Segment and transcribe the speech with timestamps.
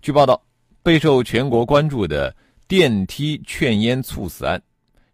[0.00, 0.40] 据报道，
[0.82, 2.34] 备受全国关注的
[2.68, 4.62] 电梯劝烟猝死案，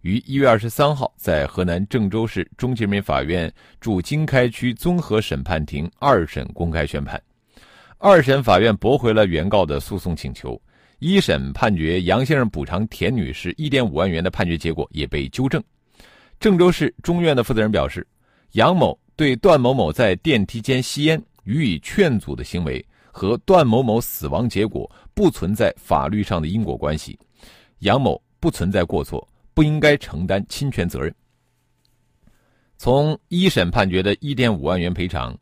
[0.03, 7.21] 于一月二十三号在河南郑州市中级人民法院驻经开区综合审判庭二审公开宣判。
[7.97, 10.61] 二审法院驳回了原告的诉讼请求，
[10.99, 15.63] 一审判决杨先生补偿田女士一点五万元的判决结果也被纠正。
[16.39, 18.07] 郑州市中院的负责人表示，
[18.53, 22.85] 杨某对段某某在电梯间吸烟予以劝阻的行为。
[23.15, 27.17] 和段某某死亡结果不存在法律上的因果关系，
[27.79, 31.15] 杨某不存在过错，不应该承担侵权责任。
[32.77, 35.33] 从一审判决的一点五万元赔偿，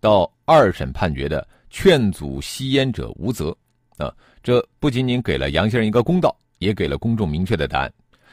[0.00, 3.54] 到二审判决的劝阻吸烟者无责，
[3.98, 4.10] 啊，
[4.42, 7.92] 这不仅仅给了杨先生一个公道，也给了公众明确的答案，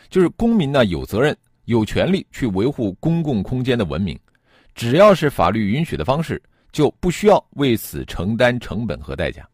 [0.10, 4.18] 就是公民呢有责任、有权利去维护公共空间的文明，
[4.74, 6.42] 只要是法律允许的方式。
[6.76, 9.48] 就不需要为此承担成本和代价。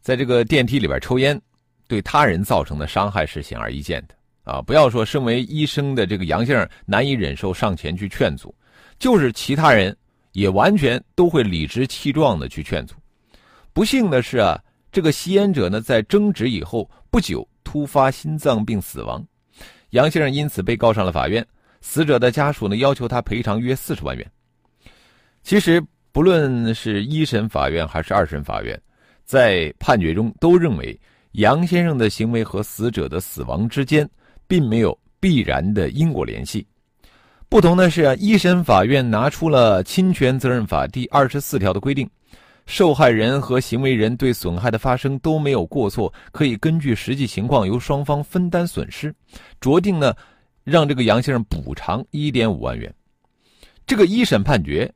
[0.00, 1.38] 在这个电梯里边抽烟，
[1.86, 4.14] 对他人造成的伤害是显而易见的
[4.50, 4.62] 啊！
[4.62, 8.54] 不要说身为医生的这个杨先生难以忍受上前去劝阻，
[8.98, 9.94] 就是其他人
[10.32, 12.94] 也完全都会理直气壮的去劝阻。
[13.74, 14.58] 不幸的是啊，
[14.90, 19.22] 这个吸烟者呢，在争执以后不久突发心脏病死亡，
[19.90, 21.46] 杨先生因此被告上了法院。
[21.82, 24.26] 死者的家属呢，要求他赔偿约四十万元。
[25.48, 25.82] 其实，
[26.12, 28.78] 不论是一审法院还是二审法院，
[29.24, 31.00] 在判决中都认为
[31.32, 34.06] 杨先生的行为和死者的死亡之间
[34.46, 36.66] 并没有必然的因果联系。
[37.48, 42.06] 不同的是啊，一审法院拿出了侵权责任法第二十四条的规定，
[42.66, 49.14] 受害人和行为人对损害的发生都没有过错，可以根据实际情况由双方分担损失，
[49.62, 50.14] 酌定呢，
[50.62, 52.94] 让这个杨先生补偿一点五万元。
[53.86, 54.92] 这个一审判决。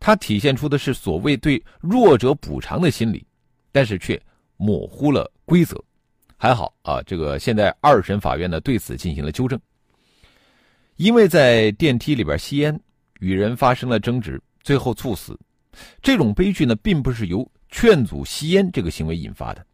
[0.00, 3.22] 它体现出的是所谓对弱者补偿的心理，
[3.70, 4.18] 但是却
[4.56, 5.78] 模糊了规则。
[6.38, 9.60] 还好啊，这个现在二审法院呢对此进行了纠正。
[10.96, 12.80] 因为在电梯里边吸烟，
[13.20, 15.38] 与人发生了争执，最后猝死，
[16.00, 19.64] 这种悲剧呢并不是由劝阻吸烟这个行为引发的。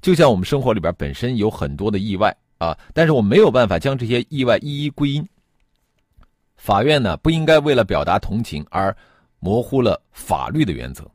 [0.00, 5.28] 就像我们生活里边本身有很多的意外啊，但是我没有办法将这些意外一一归因。
[6.56, 8.96] 法院呢不应该为了表达同情而。
[9.38, 11.10] 模糊了法律的原则。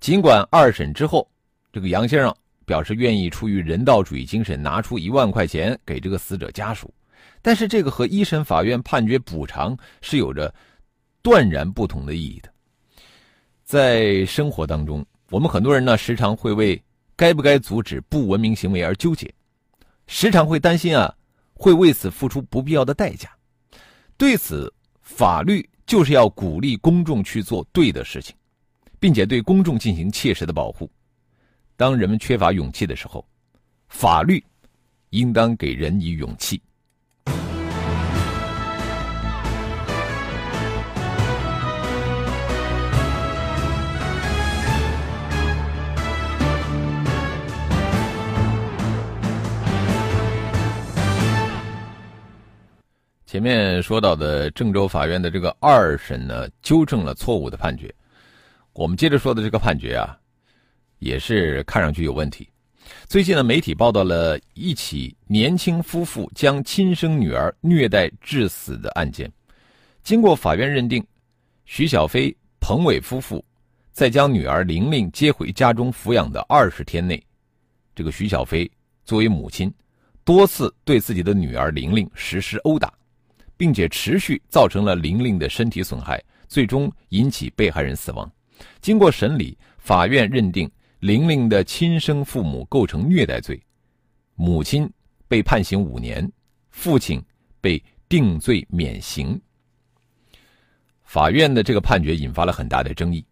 [0.00, 1.26] 尽管二审之后，
[1.72, 2.34] 这个杨先生
[2.66, 6.92] 表示愿意出于人道主义精神拿出一万块钱给这个死者家属，
[7.40, 10.54] 但是这个和一审法院判决补偿是有着
[11.22, 12.50] 断然不同的意义的。
[13.64, 16.80] 在生活当中，我们很多人呢时常会为
[17.16, 19.32] 该不该阻止不文明行为而纠结，
[20.06, 21.14] 时常会担心啊
[21.54, 23.30] 会为此付出不必要的代价。
[24.18, 25.66] 对此，法律。
[25.86, 28.34] 就是要鼓励公众去做对的事情，
[28.98, 30.90] 并且对公众进行切实的保护。
[31.76, 33.26] 当人们缺乏勇气的时候，
[33.88, 34.42] 法律
[35.10, 36.60] 应当给人以勇气。
[53.34, 57.92] 前面说到的郑州法院的这个二审呢，纠正了错误的判决。
[58.74, 60.16] 我们接着说的这个判决啊，
[61.00, 62.48] 也是看上去有问题。
[63.08, 69.28] 最近呢，媒体报道了一起年轻夫妇将亲生女儿虐待致死的案件。
[70.04, 71.04] 经过法院认定，
[71.64, 73.44] 徐小飞、彭伟夫妇
[73.90, 77.20] 在将女儿玲玲接回家中抚养的二十天内，
[77.96, 78.70] 这个徐小飞
[79.04, 79.74] 作为母亲，
[80.22, 82.94] 多次对自己的女儿玲玲实施殴打。
[83.64, 88.30] 并且持续造成了玲玲的身体损害，最终引起被害人死亡。
[88.82, 90.70] 经过审理，法院认定
[91.00, 93.58] 玲玲的亲生父母构成虐待罪，
[94.34, 94.86] 母亲
[95.26, 96.30] 被判刑五年，
[96.68, 97.18] 父亲
[97.58, 99.40] 被定罪免刑。
[101.02, 103.24] 法院的这个判决引发了很大的争议。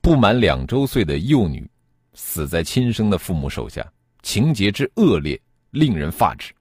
[0.00, 1.70] 不满两周岁的幼女
[2.14, 3.88] 死在亲生的父母手下，
[4.22, 5.40] 情节之恶劣，
[5.70, 6.52] 令人发指。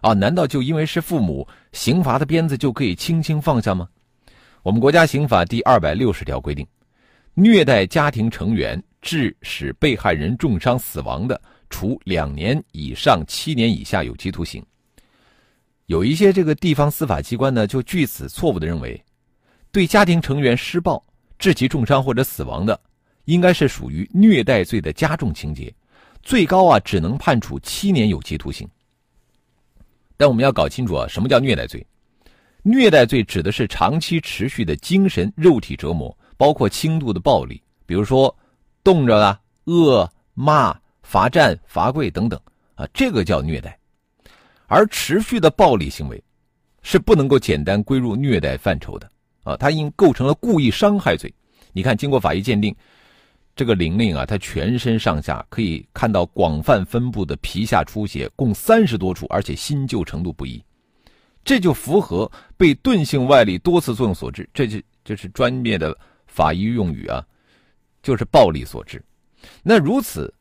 [0.00, 3.88] 啊，难道就因为是父母，刑罚的鞭子就可以轻轻放下吗？
[4.62, 6.66] 我们国家刑法第二百六十条规定，
[7.34, 14.64] 虐待家庭成员致使被害人重伤死亡的，处两年以上七年以下有期徒刑。
[15.86, 18.98] 有一些这个地方司法机关呢，就据此错误的认为，
[19.70, 21.04] 对家庭成员施暴
[21.38, 22.80] 致其重伤或者死亡的，
[23.26, 25.70] 应该是属于虐待罪的加重情节，
[26.22, 28.66] 最高啊只能判处七年有期徒刑。
[30.16, 31.84] 但我们要搞清楚啊，什么叫虐待罪？
[32.62, 38.34] 虐待罪指的是长期持续的精神、肉体折磨，包括轻度的暴力，比如说
[38.82, 42.40] 冻着啊、饿、骂、罚站、罚跪等等
[42.74, 43.78] 啊，这个叫虐待。
[44.66, 46.22] 而持续的暴力行为，
[46.82, 49.10] 是不能够简单归入虐待范畴的
[49.42, 51.32] 啊，它应构成了故意伤害罪。
[51.72, 52.74] 你看，经过法医鉴定，
[53.56, 60.62] 这个玲玲啊，她全身上下可以看到广泛分布的皮下出血，共三十多处，而且新旧程度不一，
[61.44, 65.96] 这就符合被钝性外力多次作用所致，这就这是专业的
[66.26, 67.24] 法医用语啊，
[68.02, 69.02] 就是暴力所致。
[69.62, 70.32] 那如此，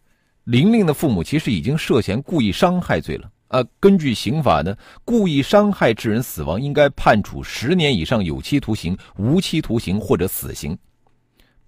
[0.45, 3.29] 玲玲的父母其实已经涉嫌故意伤害罪了。
[3.49, 4.75] 啊，根据刑法呢，
[5.05, 10.75] 故意伤害致人死亡，应该判处十年以上有期徒刑、无期徒刑或者死刑，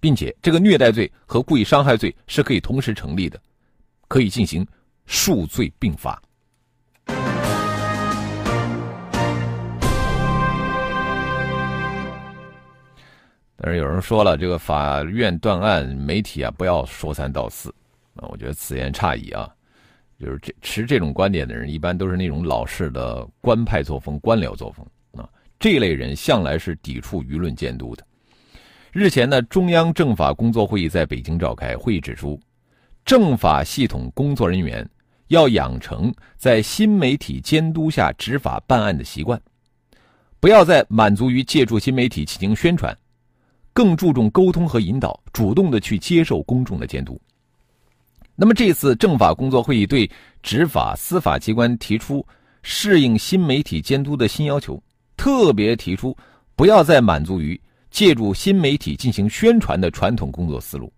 [0.00, 3.40] 并且这个虐待罪和故意伤害罪是可以同时成立的，
[4.08, 4.66] 可以进行
[5.06, 6.20] 数罪并罚。
[13.58, 17.70] 但是有人说了，这个法院断案，媒体啊不要说三道四，
[18.14, 19.48] 啊，我觉得此言差矣啊。
[20.20, 25.28] 就是这持这种观点的人，一般都是那种老式的官派作风、官僚作风啊。
[25.58, 28.06] 这类人向来是抵触舆论监督的。
[28.98, 32.40] 日前呢，中央政法工作会议在北京召开，会议指出，
[33.04, 34.88] 政法系统工作人员
[35.28, 39.38] 要养成在新媒体监督下执法办案的习惯，
[40.40, 42.96] 不要再满足于借助新媒体进行宣传，
[43.74, 47.20] 更注重沟通和引导，主动的去接受公众的监督。
[48.34, 50.10] 那么这次政法工作会议对
[50.42, 52.26] 执法司法机关提出
[52.62, 54.82] 适应新媒体监督的新要求，
[55.18, 56.16] 特别提出
[56.54, 57.60] 不要再满足于
[57.96, 60.92] 借助新媒体进行宣传的传统工作思路。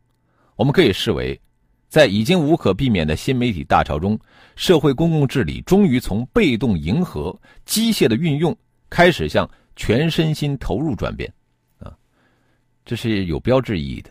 [0.56, 1.40] 我们可以视为，
[1.88, 4.18] 在已经无可避免的新媒体大潮中，
[4.56, 7.32] 社会公共治理终于从被动迎合、
[7.64, 8.52] 机械的运用，
[8.90, 11.32] 开始向全身心投入转变，
[11.78, 11.96] 啊，
[12.84, 14.10] 这是有标志意义的。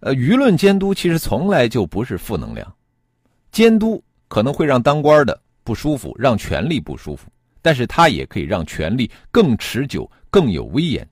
[0.00, 2.74] 呃，舆论监督其实从来就不是负能量，
[3.52, 7.28] 监督可能会让当官的不舒服，让权力不舒服，
[7.60, 11.06] 但是它也可以让权力更持久、更有威严。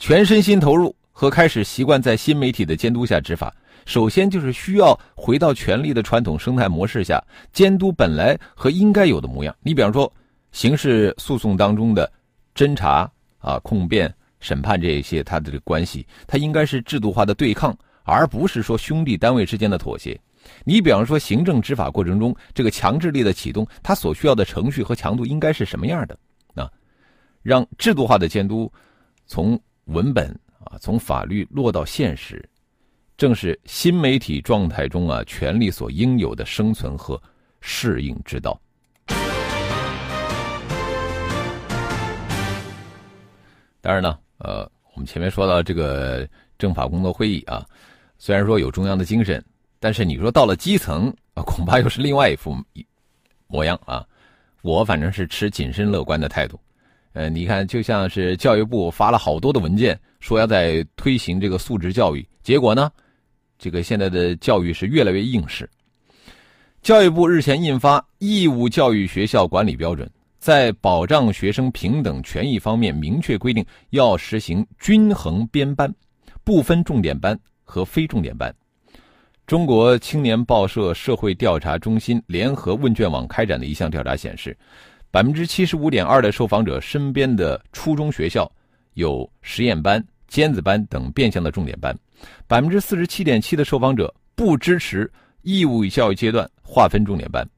[0.00, 3.54] 全身心投入和开始习惯在新媒体的监督下执法，
[3.84, 9.54] 首先就是需要回到权力的传统生态模式下，监督本来和应该有的模样。
[9.60, 10.10] 你比方说，
[10.52, 12.10] 刑事诉讼当中的
[12.54, 13.08] 侦查
[13.38, 14.12] 啊、控辩。
[14.42, 20.18] 审判这些，它的这个关系，它应该是制度化的对抗，而不是说兄弟单位之间的妥协。
[20.64, 26.18] 你比方说，行政执法过程中，这个强制力的启动，它所需要的程序和强度应该是什么样的？
[26.54, 26.72] 啊，
[27.42, 28.72] 让制度化的监督
[29.26, 30.28] 从文本
[30.64, 32.48] 啊，从法律落到现实，
[33.16, 37.20] 正是新媒体状态中啊，权力所应有的生存和
[37.60, 38.58] 适应之道。
[43.80, 44.16] 当然呢。
[44.38, 46.26] 呃，我们前面说到这个
[46.56, 47.66] 政法工作会议啊，
[48.16, 49.44] 虽然说有中央的精神，
[49.78, 52.56] 但是你说到了基层啊，恐怕又是另外一副
[53.48, 54.06] 模样啊。
[54.62, 56.58] 我反正是持谨慎乐观的态度。
[57.12, 62.90] 呃，你看，就像是教育部发了好多的文件，说要在推行这个素质教育，结果呢，
[63.58, 65.68] 这个现在的教育是越来越应试。
[66.82, 70.06] 教育部日前印发《义务教育学校管理标准》。
[70.38, 75.94] 在保障学生平等权益方面，明确规定要实行均衡编班，
[76.42, 78.50] 不分重点班和非重点班。
[79.46, 84.56] 中国青年报社社会调查中心联合问卷网开展的一项调查显示，
[85.10, 88.50] 百分之七十五点二的受访者身边的初中学校
[88.94, 91.96] 有实验班、尖子班等变相的重点班，
[92.46, 95.10] 百分之四十七点七的受访者不支持
[95.42, 97.48] 义务教育阶段划分重点班，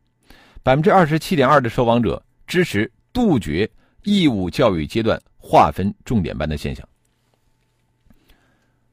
[0.63, 2.23] 百分之二十七点二的受访者。
[2.45, 3.71] 支持杜绝
[4.03, 6.87] 义务教育阶段划分重点班的现象，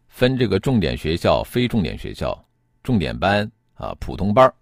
[0.07, 2.41] 分这个重点学校、非重点学校、
[2.83, 4.53] 重点班啊、普通班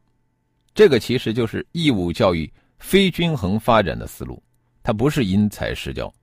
[0.74, 4.41] 这个其实就是义务教育非均衡发展的思路，
[4.84, 6.13] 它不是因材施教。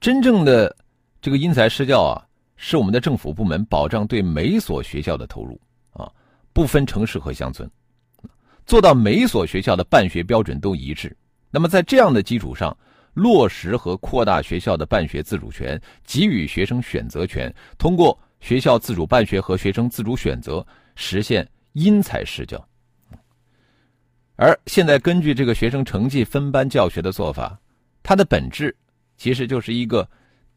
[0.00, 0.74] 真正的
[1.20, 2.22] 这个因材施教啊，
[2.56, 5.60] 是我们的政府部门保障对每所学校的投入
[5.92, 6.10] 啊，
[6.52, 7.68] 不分城市和乡村，
[8.66, 11.16] 做到每所学校的办学标准都一致。
[11.50, 12.76] 那么，在这样的基础上，
[13.14, 22.62] 落实和扩大学校的办学自主权，给予学生选择权，通过学校自主办学和学生自主选择，实现因材施教。
[24.36, 27.58] 而现在根据这个学生成绩分班教学的做法，
[28.02, 28.74] 它的本质
[29.16, 30.08] 其实就是一个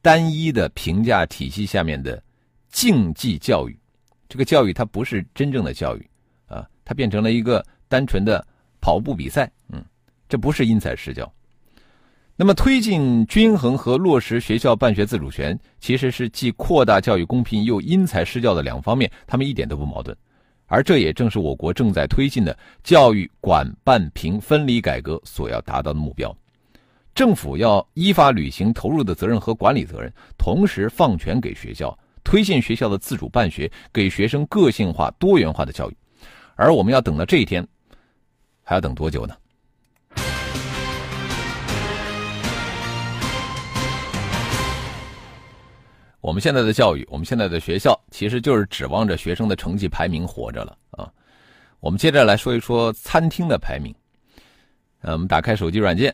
[0.01, 2.21] 单一的评价体系下面的
[2.69, 3.79] 竞技教育。
[4.27, 6.09] 这个教育它不是真正的教育
[6.48, 8.45] 啊，它变成了一个单纯的
[8.81, 9.50] 跑步比赛。
[9.69, 9.83] 嗯，
[10.27, 11.31] 这不是因材施教。
[12.36, 20.15] 那么，推进均衡和落实学校办学自主权，其实是既扩大教育公平又因材施教的两方面，他们一点都不矛盾。
[20.69, 26.33] 而这也正是我国正在推进的教育管办评分离改革所要达到的目标。
[27.13, 35.97] 政府要依法履行投入的责任和管理责任，同时放权给学校，推进学校的自主办学，给学生个性化、多元化的教育。
[36.55, 37.67] 而我们要等到这一天，
[38.63, 39.35] 还要等多久呢？
[46.21, 51.09] 我们现在的教育，我们现在的学校，其实就是指望着学生的成绩排名活着了啊。
[51.79, 53.95] 我们接着来说一说餐厅的排名。
[55.01, 56.13] 呃，我们打开手机软件，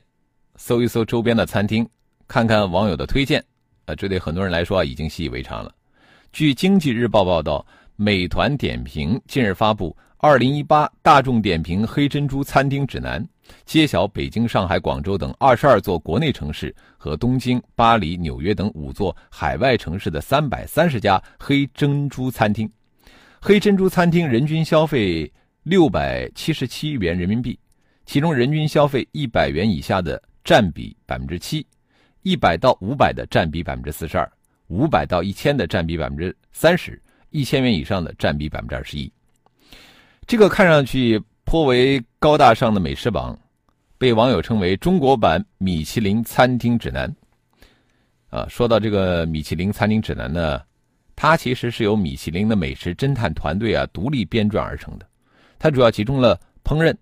[0.58, 1.88] 搜一搜周边的餐厅，
[2.28, 3.44] 看看网友的推荐。
[3.86, 5.74] 呃，这对很多人来说啊，已经习以为常了。
[6.32, 9.96] 据经济日报报道，美团点评近日发布。
[10.18, 13.28] 二零一八大众点评黑珍珠餐厅指南
[13.66, 22.70] 揭晓北京、上海、广州等二十二座国内城市和东京、巴黎、纽约等五座海外城市的三百三十家黑珍珠餐厅。
[23.42, 25.32] 黑珍珠餐厅人均消费
[25.64, 27.60] 六百七十七元人民币，
[28.06, 31.66] 其中人均消费一百元以下的占比百分之七，
[32.24, 34.32] 一百到五百的占比百分之四十二，
[34.68, 37.00] 五百到一千的占比百分之三十，
[37.30, 39.12] 一千元以上的占比百分之二十一。
[40.28, 43.38] 这个看上去颇为高大上的美食榜，
[43.98, 47.16] 被网友称为“中国版米其林餐厅指南”。
[48.30, 50.60] 啊，说到这个米其林餐厅指南呢，
[51.16, 55.08] 它其实是由米其林的美食侦探团队啊独立编撰而成的。
[55.58, 56.94] 它主要集中了烹饪、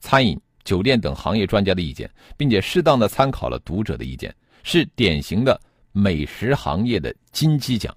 [0.00, 5.60] 餐饮、酒店等行业专家的意见，并且适当的参考了读者的意见，是典型的
[5.92, 7.94] 美食行业的金鸡奖。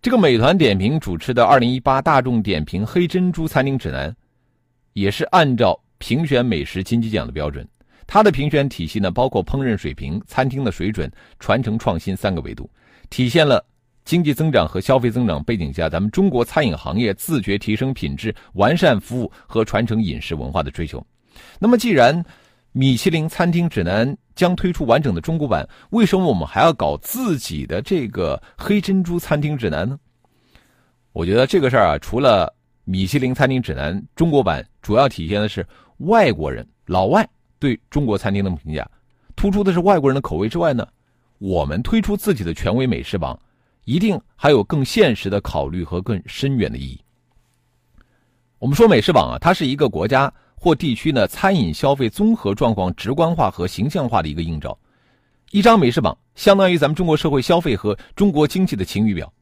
[0.00, 4.14] 这个美团点评主持的二零一八大众点评黑珍珠餐厅指南，
[5.00, 7.66] 也是按照评选美食金鸡奖的标准。
[8.06, 12.68] 它的评选体系呢，包括烹饪水平、餐厅的水准、传承创新三个维度，
[13.10, 13.62] 体现了
[14.04, 21.06] 经济增长和消费增长背景下，咱们中国餐饮行业自觉提升品质、完善服务和传承饮食文化的追求。
[21.58, 22.24] 那么，既然
[22.72, 29.98] 米其林餐厅指南将推出完整的中国版，为什么我们还要搞自己的这个黑珍珠餐厅指南呢？
[31.12, 32.54] 我觉得这个事儿啊，除了
[32.90, 35.66] 米其林餐厅指南中国版，主要体现的是
[35.98, 37.28] 外国人老外
[37.58, 38.90] 对中国餐厅的评价，
[39.36, 40.88] 突出的是外国人的口味之外呢，
[41.36, 43.38] 我们推出自己的权威美食榜，
[43.84, 46.98] 一定还有更现实的考虑和更深远的意义。
[48.58, 50.32] 我们说美食榜啊，它是一个国家。
[50.60, 54.76] 或地区呢，餐饮消费综合状况直观化和形象化的一个映照。
[55.52, 59.32] 一张美食榜相当于咱们中国社会消费和中国经济的晴雨表。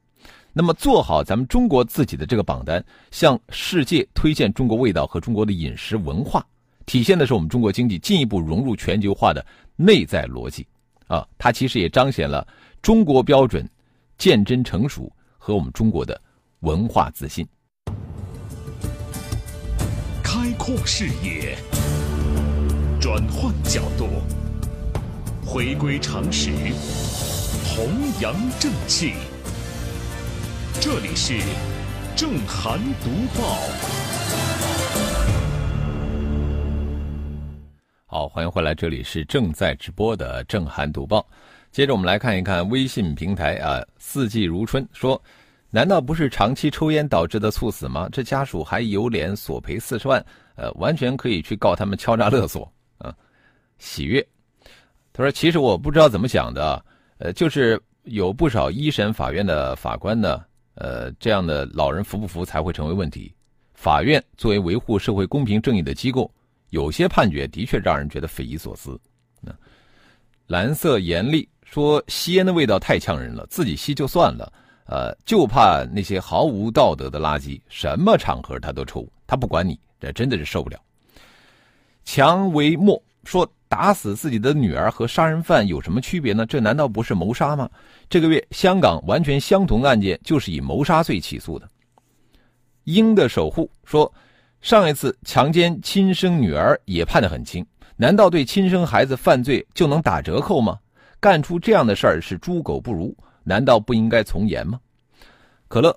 [0.59, 6.43] 那么，做好咱们中国自己的这个榜单，向世界推荐中国味道和中国的饮食文化，
[6.87, 9.45] 体现的是我们中国经济进一步融入全球化的
[9.77, 10.67] 内在逻辑。
[11.09, 12.49] 啊，它其实也彰显了
[12.81, 13.69] 中国标准
[14.17, 16.19] 渐真成熟和我们中国的
[16.61, 17.47] 文化自信。
[20.23, 21.55] 开阔视野，
[22.99, 24.09] 转换角度，
[25.45, 26.51] 回归常识，
[27.63, 27.87] 弘
[28.23, 29.13] 扬正气。
[30.79, 31.35] 这里是
[32.15, 33.59] 正涵读报。
[38.05, 41.27] 好，欢迎回来，这里是正在直播的正涵读报。
[41.73, 45.21] 接着我们来看一看微信平台啊，四季如春说。
[45.69, 48.09] 难道不是长期抽烟导致的猝死吗？
[48.11, 50.25] 这家属还有脸索赔四十万？
[50.55, 53.15] 呃，完全可以去告他们敲诈勒索啊！
[53.79, 54.27] 喜悦，
[55.13, 56.83] 他说：“其实我不知道怎么想的，
[57.19, 60.43] 呃，就是有不少一审法院的法官呢，
[60.77, 63.35] 呃，这样的老人服不服才会成为问题。
[63.75, 66.31] 法院作为维护社会公平正义的机构，
[66.71, 68.99] 有些判决的确让人觉得匪夷所思。”
[69.43, 69.53] 那
[70.47, 74.53] 蓝色严厉说：“吸烟的味道太呛人了，自己吸就算了。”
[74.89, 80.81] 呃，就怕那些毫无道德的垃圾，什么场合他都抽，他不管你，这真的是受不了。
[82.05, 86.47] 强为末说，打死自己的女儿和杀人犯有什么区别呢？
[86.47, 87.69] 这难道不是谋杀吗？
[88.09, 91.69] 这个月香港完全相同的案件，就是以谋杀罪起诉的。
[92.85, 94.13] 鹰的守护说，
[94.61, 100.79] 上一次强奸亲生女儿也判得很轻，难道对亲生孩子犯罪就能打折扣吗？
[101.19, 103.17] 干出这样的事儿是猪狗不如。
[103.49, 104.81] 难道不应该从严吗？
[105.69, 105.97] 可乐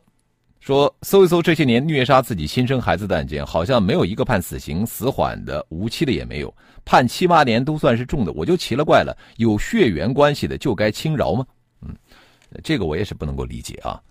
[0.59, 6.53] 说：“搜一搜这些年虐杀自己亲生孩子的案件，好像没有一个判死刑、死缓的，无期的也没有，
[6.89, 8.31] 判七八年都算是重的。
[8.31, 11.45] 我就奇了怪了，有血缘关系的就该轻饶吗？
[11.83, 11.95] 嗯，
[12.63, 14.01] 这个我也是不能够理解啊。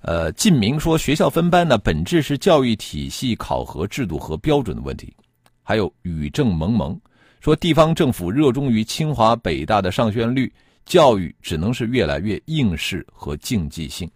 [0.00, 5.14] 呃，晋明说学校分班呢，本质是教育体系考核制度和标准的问题。
[5.62, 6.98] 还有雨正蒙蒙
[7.40, 10.50] 说，地方政府热衷于清华北大的上学率，
[10.86, 14.10] 教育只能是越来越应试和竞技性。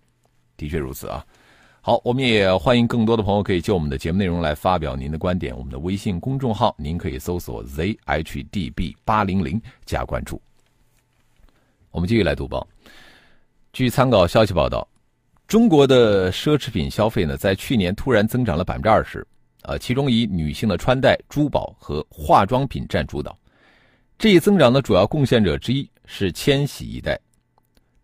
[0.56, 1.22] 的确如此啊。
[1.86, 5.54] 好，我们也欢迎更多的朋友可以就我们的节目内容来发表您的观点。
[5.54, 10.40] 我们的微信公众号您可以搜索 zhdb 八零零加关注。
[11.90, 12.66] 我们继续来读报。
[13.70, 14.88] 据参考消息报道。
[15.46, 19.22] 中国的奢侈品消费呢，在去年突然增长了百分之二十，
[19.60, 23.38] 啊，其中以女性的穿戴、珠宝和化妆品占主导。
[24.16, 27.20] 这一增长的主要贡献者之一是千禧一代，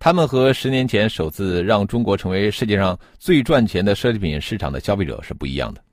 [0.01, 5.85] 他们和十年前首次让中国成为世界上最赚钱的奢侈品市场的消费者是不一样的。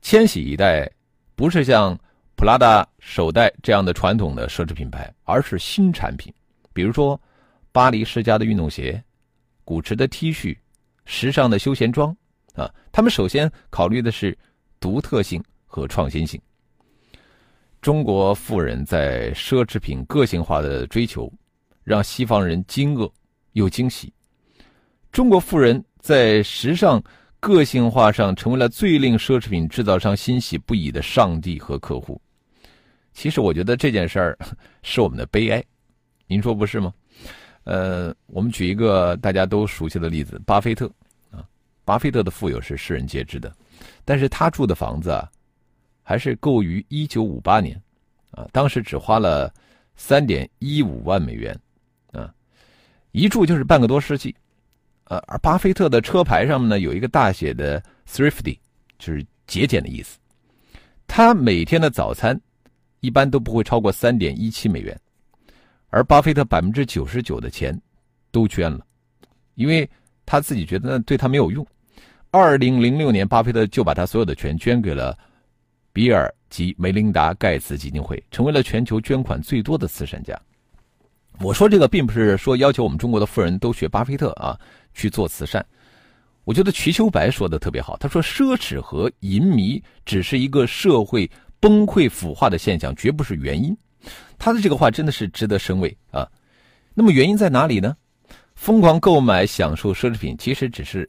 [0.00, 0.90] 千禧一代
[1.36, 1.96] 不是像
[2.36, 6.32] 普拉达首代这样的传统的奢侈品牌，而是新产品，
[6.72, 7.20] 比如说
[7.70, 9.00] 巴黎世家的运动鞋。
[9.62, 10.56] 古驰的 T 恤，
[11.04, 12.16] 时尚的休闲装，
[12.54, 14.36] 啊，他们首先考虑的是
[14.80, 16.40] 独特性和创新性。
[17.80, 21.32] 中国富人在奢侈品个性化的追求，
[21.84, 23.10] 让西方人惊愕
[23.52, 24.12] 又惊喜。
[25.10, 27.02] 中国富人在时尚
[27.38, 32.20] 个性化上成为了最令奢侈品制造商欣喜不已的上帝和客户。
[33.12, 34.38] 其实，我觉得这件事儿
[34.82, 35.62] 是我们的悲哀，
[36.26, 36.94] 您说不是吗？
[37.64, 40.90] 呃，我们举一个大家都熟悉的例子，巴菲特
[41.30, 41.44] 啊，
[41.84, 43.54] 巴菲特的富有是世人皆知的，
[44.04, 45.30] 但是他住的房子啊，
[46.02, 47.80] 还是购于一九五八年，
[48.30, 49.52] 啊，当时只花了
[49.94, 51.54] 三点一五万美元，
[53.12, 54.34] 一住就是半个多世纪，
[55.04, 58.58] 呃，而巴菲特的车牌上面呢有一个大写的 thrifty，
[58.98, 60.18] 就是节俭的意思，
[61.06, 62.38] 他每天的早餐
[63.00, 64.98] 一般都不会超过三点一七美元。
[65.90, 67.78] 而巴菲特百分之九十九的钱
[68.30, 68.80] 都捐了，
[69.56, 69.86] 因为
[70.24, 71.66] 他自己觉得那对他没有用。
[72.30, 75.14] 二零零六年，巴菲特就把他所有的钱捐给了
[75.92, 80.34] 比尔及梅琳达盖茨基金会，成为了全球捐款最多的慈善家。
[81.40, 84.58] 我说这个并不是说要求我们中国的富人都学巴菲特啊
[84.94, 85.64] 去做慈善。
[86.44, 93.76] 我觉得瞿秋白说的特别好，他说奢侈和淫迷只是一个社会崩溃腐化的现象，绝不是原因。
[94.38, 96.28] 他的这个话真的是值得深味啊！
[96.94, 97.96] 那么原因在哪里呢？
[98.56, 101.08] 疯狂购买、享受奢侈品，其实只是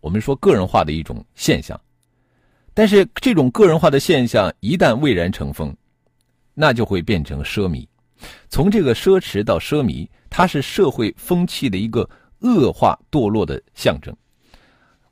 [0.00, 1.78] 我们说个人化的一种现象。
[2.72, 5.76] 但是这种个人化的现象一旦蔚然成风，
[6.54, 7.86] 那就会变成奢靡。
[8.48, 12.08] 从这个奢侈到奢靡，它是社会风气的一个
[12.40, 14.14] 恶化堕落的象征。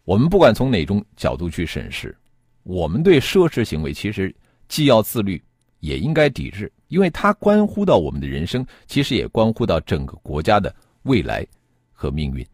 [0.04, 2.16] 我们不管从哪种角度去审视，
[2.62, 4.34] 我们对奢侈行为其实
[4.68, 5.42] 既要自律。
[5.80, 11.42] 也应该抵制，因为它关乎到我们的人生，其实也关乎到整个国家的未来
[11.90, 12.46] 和命运。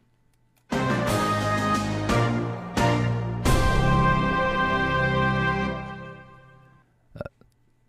[7.14, 7.28] 呃，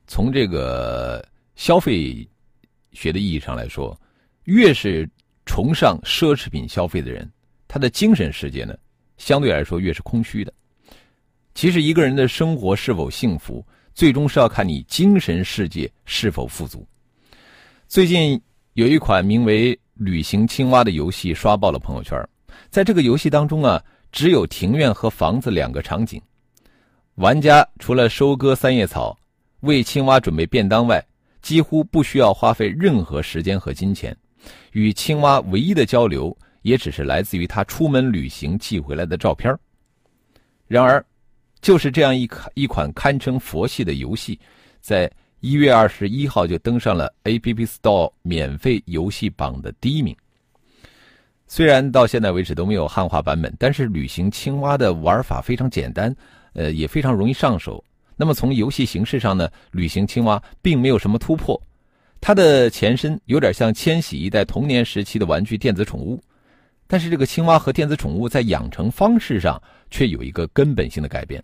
[0.08, 1.24] 从这个
[1.56, 2.28] 消费
[2.98, 3.96] 学的意义上来说，
[4.46, 5.08] 越是
[5.46, 7.32] 崇尚奢侈品消费的人，
[7.68, 8.76] 他的精神世界呢，
[9.18, 10.52] 相对来说越是空虚的。
[11.54, 13.64] 其实，一个人的生活是否幸福？
[13.94, 16.88] 最终是要看你精神世界是否富足。
[17.88, 18.40] 最近
[18.74, 22.20] 有一款名为《旅行青蛙》的游戏刷爆了朋友圈。
[22.70, 26.22] 在这个游戏当中啊，只有庭院和房子两个场景。
[27.16, 29.18] 玩家除了收割三叶草、
[29.62, 31.04] 为青蛙准备便当外，
[31.42, 34.16] 几乎不需要花费任何时间和金钱。
[34.72, 39.56] 与青蛙唯一的交流，也只是来自于他出门旅行寄回来的照片。
[40.68, 41.04] 然而。
[41.60, 44.40] 就是这样一款一款堪称佛系的游戏，
[44.80, 50.16] 在一月二十一号就登上了 App Store 免费游戏榜的第一名。
[51.48, 56.16] 虽然到现在为止都没有汉化版本，但是旅行青蛙的玩法非常简单，
[56.54, 57.84] 呃，也非常容易上手。
[58.18, 61.58] 那么从游戏形式上呢，旅行青蛙并没有什么突破，
[62.20, 66.22] 它的前身有点像千禧一代童年时期的玩具电子宠物，
[66.88, 69.62] 但是这个青蛙和电子宠物在养成方式上。
[69.90, 71.42] 却有一个根本性的改变，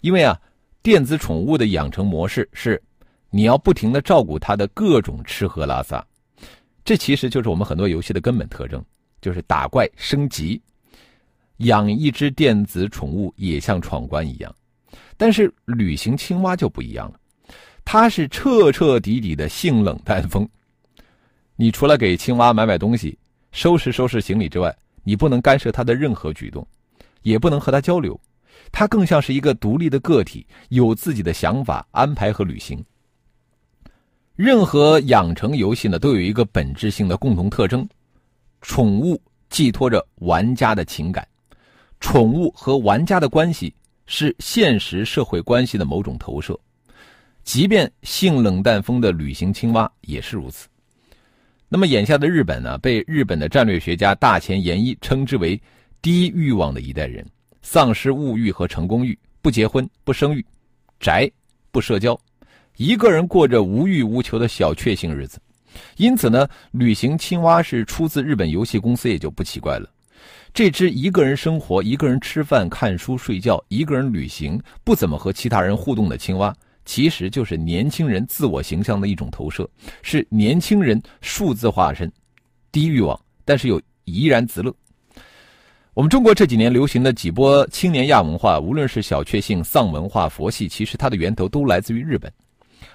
[0.00, 0.36] 因为啊，
[0.82, 2.82] 电子宠物的养成模式是，
[3.30, 6.04] 你要不停的照顾它的各种吃喝拉撒，
[6.84, 8.84] 这其实就是我们很多游戏的根本特征，
[9.20, 10.60] 就是打怪升级，
[11.58, 14.52] 养一只电子宠物也像闯关一样，
[15.16, 17.18] 但是旅行青蛙就不一样了，
[17.84, 20.48] 它是彻彻底底的性冷淡风，
[21.56, 23.16] 你除了给青蛙买买东西、
[23.52, 26.66] 收拾收拾行李之外，你不能干涉它的任何举动，
[27.22, 28.18] 也不能和他交流。
[28.72, 32.84] 它更像是一个独立的个体，有自己的想法、安排和旅行。
[34.34, 37.88] 任何养成游戏呢，都有一个本质性的共同特征：
[38.62, 41.26] 宠物寄托着玩家的情感，
[42.00, 43.72] 宠物和玩家的关系
[44.06, 46.58] 是现实社会关系的某种投射。
[47.42, 50.66] 即便性冷淡风的旅行青蛙也是如此。
[51.68, 55.60] 那么，眼下的日本呢，被日本的战略学家大前研一称之为
[56.00, 57.26] “低欲望的一代人”，
[57.62, 60.44] 丧失物欲和成功欲，不结婚，不生育，
[61.00, 61.30] 宅，
[61.70, 62.18] 不社交，
[62.76, 65.40] 一个人过着无欲无求的小确幸日子。
[65.96, 69.90] 因此呢，旅行青蛙是出自日本游戏公司也就不奇怪了。
[70.54, 76.54] 这只一个人生活、一个人吃饭、看书、睡觉、一个人旅行、不怎么和其他人互动的青蛙。
[76.84, 79.68] 其实就是年轻人自我形象的一种投射，
[80.00, 82.12] 是年轻人数字化身，
[82.70, 84.72] 低欲望，但是又怡然自乐。
[85.92, 92.32] 我们中国这几年流行的几波青年亚文化，无论是小确幸、丧文化、佛系，其实它的源头都来自于日本。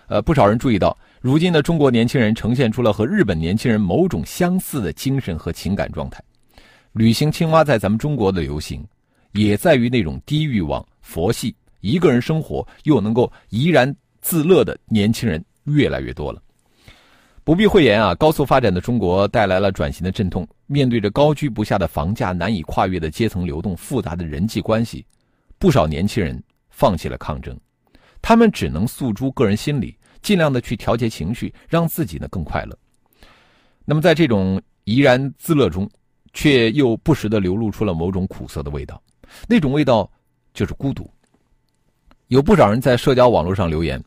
[0.07, 6.23] 呃，不少人注意到，如今的中国年轻人呈现出了和日本年轻人某种相似的精神和情感状态。
[6.93, 8.85] 旅行青蛙在咱们中国的流行，
[9.33, 11.55] 也在于那种低欲望、佛系。
[11.81, 16.41] 一个人生活又能够怡然自乐的年轻人越来越多了。
[17.43, 20.47] 不必讳言啊，高速发展的中国带来了转型的阵痛。
[20.67, 25.05] 面对着高居不下的房价、难以跨越的阶层流动、复杂的人际关系，
[25.57, 27.57] 不少年轻人放弃了抗争，
[28.21, 32.77] 他们只能诉诸个人心理，尽量的去调节情绪，让自己呢更快乐。
[33.83, 35.89] 那么在这种怡然自乐中，
[36.33, 39.01] 却又不时的流露出了某种苦涩的味道，
[39.47, 40.09] 那种味道
[40.53, 41.09] 就是孤独。
[42.27, 44.03] 有不少人在社交网络上留言：“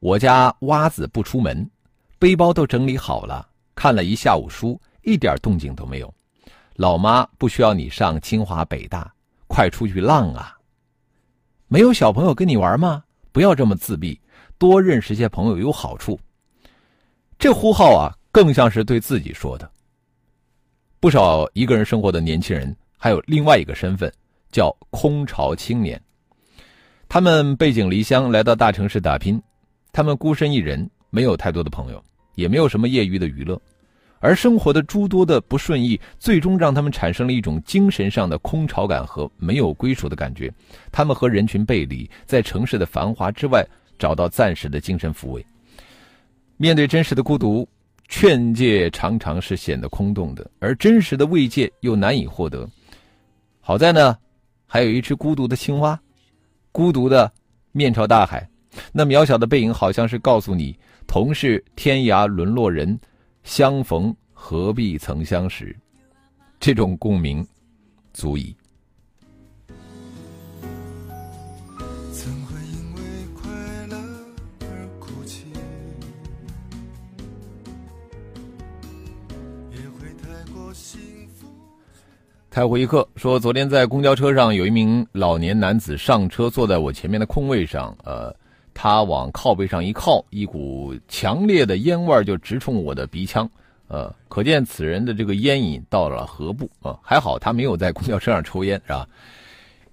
[0.00, 1.68] 我家蛙子不出门，
[2.18, 6.12] 背包都整理好了，看了一下午书，一点动静都没有。
[6.76, 9.10] 老妈不需要你上清华北大，
[9.46, 10.56] 快出去浪啊！
[11.68, 13.02] 没有小朋友跟你玩吗？
[13.32, 14.20] 不要这么自闭，
[14.58, 16.20] 多认识些朋友有好处。”
[17.38, 19.70] 这呼号啊，更像是对自己说的。
[21.02, 24.08] 不少一个人生活的年轻人，还有另外一个身份，
[24.52, 26.00] 叫空巢青年。
[27.08, 29.42] 他们背井离乡来到大城市打拼，
[29.92, 32.00] 他们孤身一人，没有太多的朋友，
[32.36, 33.60] 也没有什么业余的娱乐，
[34.20, 40.54] 而生活的诸多的不顺意，最终让他们产生了一种精神上的空巢感和没有归属的感觉。
[40.92, 43.66] 他们和人群背离，在城市的繁华之外
[43.98, 45.44] 找到暂时的精神抚慰。
[46.58, 47.68] 面对真实的孤独，
[48.08, 52.68] 劝诫常常是显得空洞的，而真实的慰藉又难以获得。
[53.60, 54.16] 好在呢，
[54.66, 55.98] 还有一只孤独的青蛙。
[56.72, 57.30] 孤独的
[57.72, 58.48] 面朝大海，
[58.92, 62.98] 那渺小的背影，好像是告诉你：同是天涯沦落人，
[63.44, 65.76] 相逢何必曾相识。
[66.58, 67.46] 这种共鸣，
[68.12, 68.56] 足矣。
[82.52, 87.96] 开回一刻说，昨天在公交车上，有一名老年男子上车，坐在我前面的空位上。
[88.04, 88.30] 呃，
[88.74, 93.48] 他往靠背上一靠，一股强烈的烟味就直冲我的鼻腔。
[93.88, 96.98] 呃，可见此人的这个烟瘾到了何部啊？
[97.02, 99.08] 还好他没有在公交车上抽烟，是吧？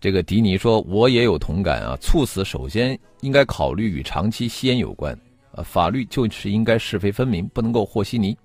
[0.01, 1.95] 这个迪尼说，我也有同感啊。
[2.01, 5.17] 猝死首先应该考虑与长期吸烟有关。
[5.53, 8.35] 呃，法律就是应该是非分明，不能够和稀泥。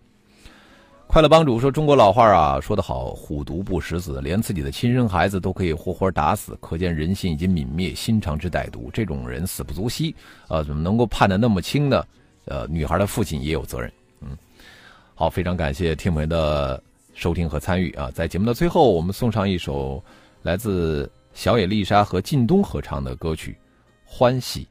[1.14, 8.90] 快乐帮主说：“中国老话啊，说得好，虎毒不食子，连自己的亲生孩子都可以活活打死，可见人心已经泯灭，心肠之歹毒。
[8.92, 10.12] 这种人死不足惜，
[10.48, 12.04] 呃，怎么能够判得那么轻呢？
[12.46, 13.92] 呃，女孩的父亲也有责任。
[14.22, 14.36] 嗯，
[15.14, 16.82] 好，非常感谢听友的
[17.14, 18.10] 收听和参与啊！
[18.12, 20.02] 在节目的最后，我们送上一首
[20.42, 23.52] 来自小野丽莎和靳东合唱的歌曲
[24.04, 24.66] 《欢喜》。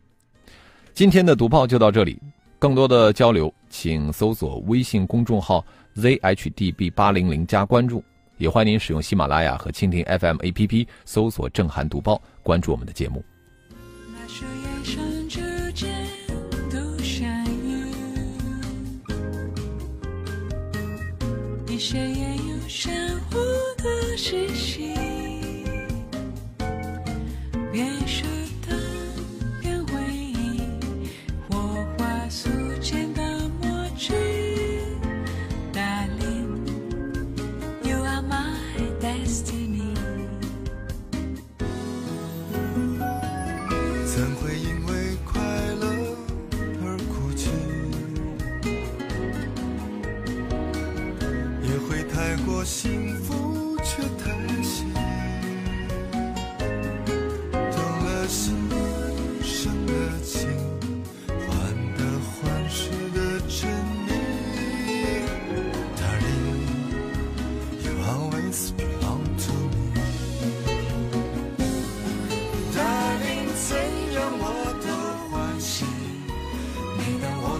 [0.93, 2.19] 今天的读报就到这里，
[2.60, 5.63] 更多的交流，请搜索微信公众号。
[5.95, 8.03] Zhdb 八零零加关注，
[8.38, 13.23] 也欢迎您使用喜马拉雅和蜻蜓 FM APP 搜索“正涵读报”，关注我们的节目。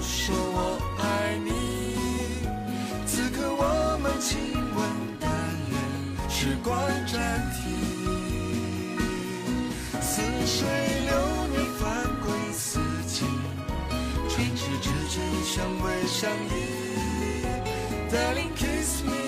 [0.04, 1.50] 说我爱你，
[3.06, 4.38] 此刻我们亲
[4.76, 4.86] 吻，
[5.20, 5.32] 但
[5.72, 5.74] 愿
[6.30, 7.14] 时光暂
[7.54, 7.62] 停。
[10.02, 10.68] 似水
[11.06, 11.12] 流
[11.48, 11.84] 年翻
[12.22, 13.26] 滚四季，
[14.30, 16.54] 唇齿之间相偎相依。
[18.12, 19.23] Darling，kiss me。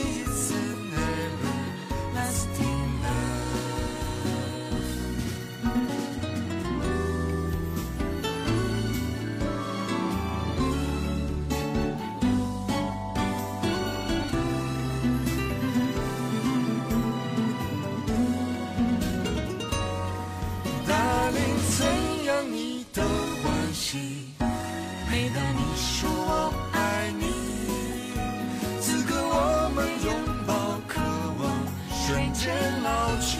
[32.45, 32.53] 人
[32.83, 33.37] 老去。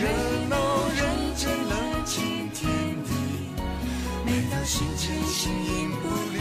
[0.00, 0.08] 热
[0.48, 0.54] 闹
[0.94, 2.62] 人间冷清天
[3.02, 3.10] 地，
[4.24, 6.38] 每当心情形影不离。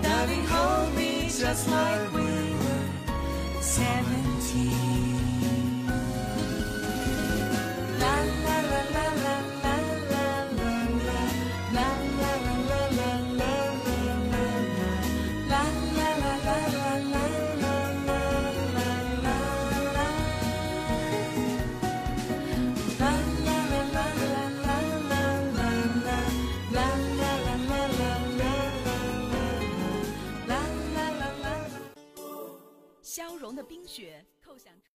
[0.00, 2.86] Darling, hold me just like we were
[3.60, 5.21] seventeen.
[34.02, 34.31] 学